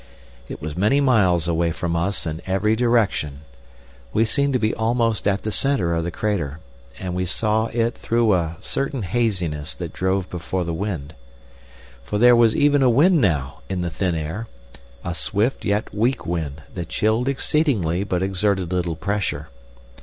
It 0.47 0.59
was 0.59 0.75
many 0.75 0.99
miles 0.99 1.47
away 1.47 1.71
from 1.71 1.95
us 1.95 2.25
in 2.25 2.41
every 2.47 2.75
direction; 2.75 3.41
we 4.13 4.25
seemed 4.25 4.53
to 4.53 4.57
be 4.57 4.73
almost 4.73 5.27
at 5.27 5.43
the 5.43 5.51
centre 5.51 5.93
of 5.93 6.03
the 6.03 6.09
crater, 6.09 6.57
and 6.97 7.13
we 7.13 7.27
saw 7.27 7.67
it 7.67 7.99
through 7.99 8.33
a 8.33 8.57
certain 8.61 9.03
haziness 9.03 9.75
that 9.75 9.93
drove 9.93 10.27
before 10.31 10.63
the 10.63 10.73
wind. 10.73 11.13
For 12.03 12.17
there 12.17 12.35
was 12.35 12.55
even 12.55 12.81
a 12.81 12.89
wind 12.89 13.21
now 13.21 13.59
in 13.69 13.81
the 13.81 13.91
thin 13.91 14.15
air, 14.15 14.47
a 15.05 15.13
swift 15.13 15.65
yet 15.65 15.93
weak 15.93 16.25
wind 16.25 16.63
that 16.73 16.89
chilled 16.89 17.29
exceedingly 17.29 18.03
but 18.03 18.23
exerted 18.23 18.73
little 18.73 18.95
pressure. 18.95 19.49